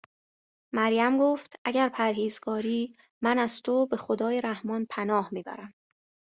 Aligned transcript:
مریم 0.73 1.17
گفت: 1.17 1.59
اگر 1.65 1.89
پرهیزگاری، 1.89 2.95
من 3.21 3.39
از 3.39 3.61
تو 3.61 3.85
به 3.87 3.97
خدای 3.97 4.41
رحمان 4.41 4.85
پناه 4.89 5.29
میبرم 5.31 5.73